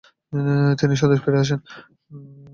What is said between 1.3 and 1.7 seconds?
আসেন।